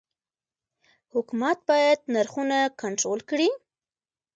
حکومت 1.13 1.57
باید 1.69 1.99
نرخونه 2.13 2.57
کنټرول 2.81 3.19
کړي؟ 3.29 3.49